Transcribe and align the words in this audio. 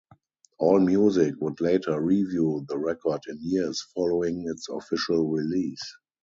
Allmusic 0.59 1.33
would 1.41 1.61
later 1.61 2.01
review 2.01 2.65
the 2.67 2.75
record 2.75 3.21
in 3.27 3.37
years 3.39 3.83
following 3.93 4.45
its 4.47 4.67
official 4.67 5.29
release. 5.29 5.95